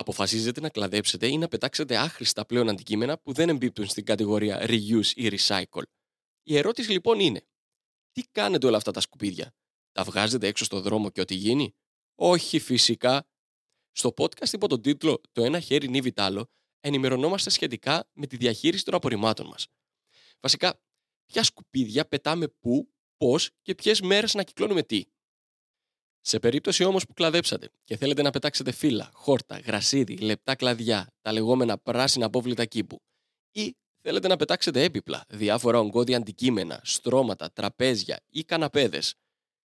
Αποφασίζετε 0.00 0.60
να 0.60 0.68
κλαδέψετε 0.68 1.26
ή 1.26 1.38
να 1.38 1.48
πετάξετε 1.48 1.96
άχρηστα 1.96 2.46
πλέον 2.46 2.68
αντικείμενα 2.68 3.18
που 3.18 3.32
δεν 3.32 3.48
εμπίπτουν 3.48 3.86
στην 3.86 4.04
κατηγορία 4.04 4.66
reuse 4.68 5.06
ή 5.14 5.28
recycle. 5.30 5.82
Η 6.42 6.56
ερώτηση 6.56 6.90
λοιπόν 6.90 7.20
είναι, 7.20 7.46
τι 8.12 8.22
κάνετε 8.22 8.66
όλα 8.66 8.76
αυτά 8.76 8.90
τα 8.90 9.00
σκουπίδια, 9.00 9.54
τα 9.92 10.04
βγάζετε 10.04 10.46
έξω 10.46 10.64
στο 10.64 10.80
δρόμο 10.80 11.10
και 11.10 11.20
ό,τι 11.20 11.34
γίνει; 11.34 11.74
Όχι 12.14 12.58
φυσικά. 12.58 13.28
Στο 13.92 14.14
podcast 14.16 14.52
υπό 14.52 14.68
τον 14.68 14.82
τίτλο 14.82 15.20
«Το 15.32 15.44
ένα 15.44 15.60
χέρι 15.60 15.88
νύβει 15.88 16.12
τ' 16.12 16.20
άλλο» 16.20 16.50
ενημερωνόμαστε 16.80 17.50
σχετικά 17.50 18.08
με 18.12 18.26
τη 18.26 18.36
διαχείριση 18.36 18.84
των 18.84 18.94
απορριμμάτων 18.94 19.46
μας. 19.46 19.66
Βασικά, 20.40 20.80
ποια 21.26 21.42
σκουπίδια 21.42 22.06
πετάμε 22.06 22.48
πού, 22.48 22.94
πώς 23.16 23.50
και 23.62 23.74
ποιες 23.74 24.00
μέρες 24.00 24.34
να 24.34 24.42
κυκλώνουμε 24.42 24.82
τι. 24.82 25.04
Σε 26.20 26.38
περίπτωση 26.38 26.84
όμως 26.84 27.06
που 27.06 27.12
κλαδέψατε 27.12 27.70
και 27.84 27.96
θέλετε 27.96 28.22
να 28.22 28.30
πετάξετε 28.30 28.70
φύλλα, 28.70 29.10
χόρτα, 29.12 29.58
γρασίδι, 29.58 30.16
λεπτά 30.16 30.54
κλαδιά, 30.54 31.12
τα 31.20 31.32
λεγόμενα 31.32 31.78
πράσινα 31.78 32.26
απόβλητα 32.26 32.64
κήπου, 32.64 33.02
ή 33.52 33.76
θέλετε 34.00 34.28
να 34.28 34.36
πετάξετε 34.36 34.82
έπιπλα, 34.82 35.24
διάφορα 35.28 35.78
ογκώδια 35.78 36.16
αντικείμενα, 36.16 36.80
στρώματα, 36.84 37.52
τραπέζια 37.52 38.20
ή 38.30 38.44
καναπέδες, 38.44 39.14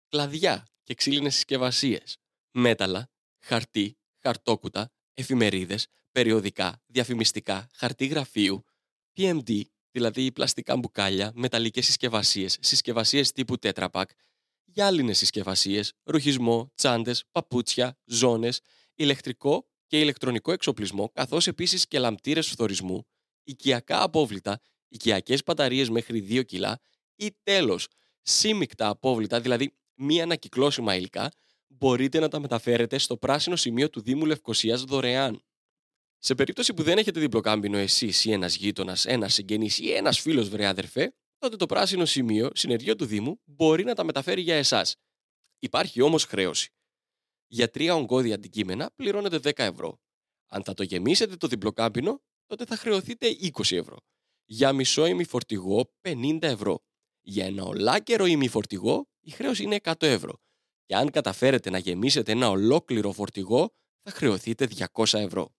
κλαδιά 0.09 0.67
και 0.83 0.93
ξύλινες 0.93 1.33
συσκευασίες, 1.33 2.17
μέταλλα, 2.51 3.09
χαρτί, 3.39 3.97
χαρτόκουτα, 4.21 4.91
εφημερίδες, 5.13 5.87
περιοδικά, 6.11 6.81
διαφημιστικά, 6.85 7.67
χαρτί 7.73 8.05
γραφείου, 8.05 8.63
PMD, 9.17 9.61
δηλαδή 9.91 10.31
πλαστικά 10.31 10.77
μπουκάλια, 10.77 11.31
μεταλλικές 11.35 11.85
συσκευασίες, 11.85 12.57
συσκευασίες 12.61 13.31
τύπου 13.31 13.55
Tetra 13.61 13.87
γυάλινε 14.75 15.13
συσκευασίες, 15.13 15.93
ρουχισμό, 16.03 16.71
τσάντες, 16.75 17.23
παπούτσια, 17.31 17.97
ζώνες, 18.05 18.61
ηλεκτρικό 18.95 19.67
και 19.87 19.99
ηλεκτρονικό 19.99 20.51
εξοπλισμό, 20.51 21.09
καθώς 21.09 21.47
επίσης 21.47 21.87
και 21.87 21.99
λαμπτήρες 21.99 22.47
φθορισμού, 22.47 23.07
οικιακά 23.43 24.01
απόβλητα, 24.01 24.59
οικιακές 24.87 25.43
μπαταρίες 25.43 25.89
μέχρι 25.89 26.19
2 26.19 26.43
κιλά 26.45 26.79
ή 27.15 27.35
τέλος, 27.43 27.87
σύμμικτα 28.21 28.87
απόβλητα, 28.87 29.41
δηλαδή 29.41 29.75
μη 29.95 30.21
ανακυκλώσιμα 30.21 30.95
υλικά, 30.95 31.31
μπορείτε 31.67 32.19
να 32.19 32.27
τα 32.27 32.39
μεταφέρετε 32.39 32.97
στο 32.97 33.17
πράσινο 33.17 33.55
σημείο 33.55 33.89
του 33.89 34.01
Δήμου 34.01 34.25
Λευκοσίας 34.25 34.83
δωρεάν. 34.83 35.43
Σε 36.17 36.35
περίπτωση 36.35 36.73
που 36.73 36.83
δεν 36.83 36.97
έχετε 36.97 37.19
διπλοκάμπινο 37.19 37.77
εσείς 37.77 38.25
ή 38.25 38.31
ένας 38.31 38.55
γείτονας, 38.55 39.05
ένας 39.05 39.33
συγγενής 39.33 39.79
ή 39.79 39.91
ένας 39.91 40.19
φίλος 40.19 40.49
βρε 40.49 40.65
αδερφέ, 40.65 41.13
τότε 41.37 41.55
το 41.55 41.65
πράσινο 41.65 42.05
σημείο, 42.05 42.49
συνεργείο 42.53 42.95
του 42.95 43.05
Δήμου, 43.05 43.41
μπορεί 43.43 43.83
να 43.83 43.93
τα 43.93 44.03
μεταφέρει 44.03 44.41
για 44.41 44.55
εσάς. 44.55 44.95
Υπάρχει 45.59 46.01
όμως 46.01 46.25
χρέωση. 46.25 46.69
Για 47.47 47.69
τρία 47.69 47.95
ογκώδια 47.95 48.35
αντικείμενα 48.35 48.91
πληρώνετε 48.95 49.37
10 49.37 49.51
ευρώ. 49.63 49.99
Αν 50.47 50.63
θα 50.63 50.73
το 50.73 50.83
γεμίσετε 50.83 51.35
το 51.35 51.47
διπλοκάμπινο, 51.47 52.21
τότε 52.45 52.65
θα 52.65 52.75
χρεωθείτε 52.75 53.27
20 53.27 53.75
ευρώ. 53.75 53.97
Για 54.45 54.73
μισό 54.73 55.05
ημιφορτηγό 55.05 55.91
50 56.01 56.37
ευρώ. 56.41 56.83
Για 57.21 57.45
ένα 57.45 57.63
ολάκερο 57.63 58.25
ημιφορτηγό 58.25 59.07
η 59.19 59.31
χρέωση 59.31 59.63
είναι 59.63 59.79
100 59.83 59.93
ευρώ. 59.99 60.33
Και 60.85 60.95
αν 60.95 61.11
καταφέρετε 61.11 61.69
να 61.69 61.77
γεμίσετε 61.77 62.31
ένα 62.31 62.49
ολόκληρο 62.49 63.11
φορτηγό, 63.11 63.73
θα 64.01 64.11
χρεωθείτε 64.11 64.67
200 64.93 65.13
ευρώ. 65.13 65.55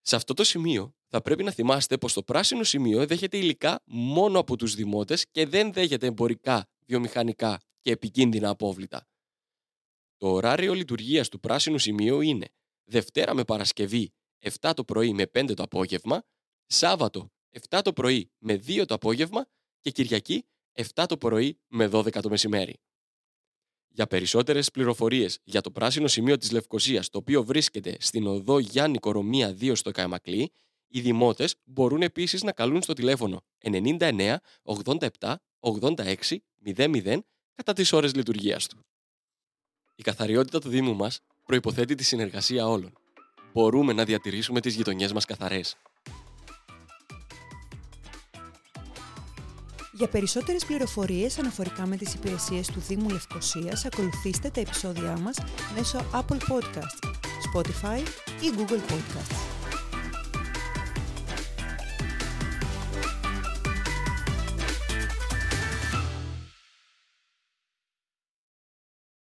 Σε 0.00 0.16
αυτό 0.16 0.34
το 0.34 0.44
σημείο 0.44 0.94
θα 1.14 1.22
πρέπει 1.22 1.42
να 1.42 1.50
θυμάστε 1.50 1.98
πως 1.98 2.12
το 2.12 2.22
πράσινο 2.22 2.62
σημείο 2.62 3.06
δέχεται 3.06 3.36
υλικά 3.36 3.82
μόνο 3.84 4.38
από 4.38 4.56
τους 4.56 4.74
δημότες 4.74 5.26
και 5.30 5.46
δεν 5.46 5.72
δέχεται 5.72 6.06
εμπορικά, 6.06 6.66
βιομηχανικά 6.86 7.60
και 7.80 7.90
επικίνδυνα 7.90 8.48
απόβλητα. 8.48 9.06
Το 10.16 10.32
ωράριο 10.32 10.74
λειτουργίας 10.74 11.28
του 11.28 11.40
πράσινου 11.40 11.78
σημείου 11.78 12.20
είναι 12.20 12.48
Δευτέρα 12.84 13.34
με 13.34 13.44
Παρασκευή 13.44 14.12
7 14.60 14.72
το 14.74 14.84
πρωί 14.84 15.12
με 15.12 15.30
5 15.32 15.54
το 15.54 15.62
απόγευμα, 15.62 16.22
Σάββατο 16.66 17.32
7 17.68 17.80
το 17.84 17.92
πρωί 17.92 18.30
με 18.38 18.54
2 18.54 18.84
το 18.86 18.94
απόγευμα 18.94 19.46
και 19.80 19.90
Κυριακή 19.90 20.44
7 20.94 21.04
το 21.08 21.16
πρωί 21.16 21.58
με 21.66 21.88
12 21.92 22.20
το 22.20 22.28
μεσημέρι. 22.28 22.80
Για 23.88 24.06
περισσότερες 24.06 24.70
πληροφορίες 24.70 25.38
για 25.44 25.60
το 25.60 25.70
πράσινο 25.70 26.06
σημείο 26.06 26.36
της 26.36 26.50
Λευκοσίας, 26.50 27.08
το 27.10 27.18
οποίο 27.18 27.44
βρίσκεται 27.44 27.96
στην 28.00 28.26
οδό 28.26 28.58
Γιάννη 28.58 28.98
Κορομία 28.98 29.56
2 29.60 29.74
στο 29.74 29.90
Καϊμακλή, 29.90 30.52
οι 30.94 31.00
δημότες 31.00 31.54
μπορούν 31.64 32.02
επίσης 32.02 32.42
να 32.42 32.52
καλούν 32.52 32.82
στο 32.82 32.92
τηλέφωνο 32.92 33.40
99 33.62 34.36
87 34.64 35.34
86 35.60 36.14
00 36.64 37.18
κατά 37.54 37.72
τις 37.72 37.92
ώρες 37.92 38.14
λειτουργίας 38.14 38.66
του. 38.66 38.78
Η 39.94 40.02
καθαριότητα 40.02 40.60
του 40.60 40.68
Δήμου 40.68 40.94
μας 40.94 41.20
προποθέτει 41.44 41.94
τη 41.94 42.04
συνεργασία 42.04 42.68
όλων. 42.68 42.92
Μπορούμε 43.52 43.92
να 43.92 44.04
διατηρήσουμε 44.04 44.60
τις 44.60 44.74
γειτονιές 44.74 45.12
μας 45.12 45.24
καθαρές. 45.24 45.76
Για 49.92 50.08
περισσότερες 50.08 50.64
πληροφορίες 50.64 51.38
αναφορικά 51.38 51.86
με 51.86 51.96
τις 51.96 52.14
υπηρεσίες 52.14 52.66
του 52.66 52.80
Δήμου 52.80 53.08
Λευκοσίας, 53.08 53.84
ακολουθήστε 53.84 54.50
τα 54.50 54.60
επεισόδια 54.60 55.18
μας 55.18 55.36
μέσω 55.76 55.98
Apple 56.12 56.38
Podcasts, 56.52 57.10
Spotify 57.52 57.98
ή 58.40 58.50
Google 58.56 58.92
Podcasts. 58.92 59.43